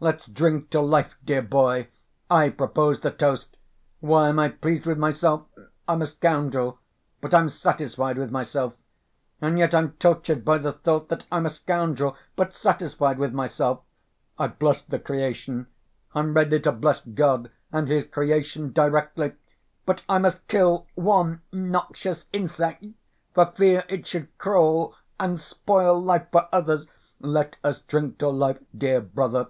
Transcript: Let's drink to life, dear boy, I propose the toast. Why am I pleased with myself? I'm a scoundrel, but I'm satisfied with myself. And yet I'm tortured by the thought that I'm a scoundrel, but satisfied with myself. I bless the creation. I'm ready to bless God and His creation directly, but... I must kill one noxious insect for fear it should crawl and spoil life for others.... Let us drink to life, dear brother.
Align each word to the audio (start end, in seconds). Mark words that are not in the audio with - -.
Let's 0.00 0.26
drink 0.26 0.68
to 0.70 0.82
life, 0.82 1.16
dear 1.24 1.40
boy, 1.40 1.88
I 2.30 2.50
propose 2.50 3.00
the 3.00 3.10
toast. 3.10 3.56
Why 4.00 4.28
am 4.28 4.38
I 4.38 4.50
pleased 4.50 4.84
with 4.84 4.98
myself? 4.98 5.44
I'm 5.88 6.02
a 6.02 6.06
scoundrel, 6.06 6.78
but 7.22 7.32
I'm 7.32 7.48
satisfied 7.48 8.18
with 8.18 8.30
myself. 8.30 8.74
And 9.40 9.58
yet 9.58 9.74
I'm 9.74 9.92
tortured 9.92 10.44
by 10.44 10.58
the 10.58 10.72
thought 10.72 11.08
that 11.08 11.24
I'm 11.32 11.46
a 11.46 11.50
scoundrel, 11.50 12.18
but 12.36 12.52
satisfied 12.52 13.18
with 13.18 13.32
myself. 13.32 13.80
I 14.38 14.48
bless 14.48 14.82
the 14.82 14.98
creation. 14.98 15.68
I'm 16.14 16.34
ready 16.34 16.60
to 16.60 16.72
bless 16.72 17.00
God 17.00 17.50
and 17.72 17.88
His 17.88 18.04
creation 18.06 18.72
directly, 18.74 19.32
but... 19.86 20.04
I 20.06 20.18
must 20.18 20.46
kill 20.48 20.86
one 20.96 21.40
noxious 21.50 22.26
insect 22.30 22.84
for 23.32 23.46
fear 23.56 23.84
it 23.88 24.06
should 24.06 24.36
crawl 24.36 24.96
and 25.18 25.40
spoil 25.40 25.98
life 25.98 26.26
for 26.30 26.46
others.... 26.52 26.86
Let 27.20 27.56
us 27.64 27.80
drink 27.80 28.18
to 28.18 28.28
life, 28.28 28.58
dear 28.76 29.00
brother. 29.00 29.46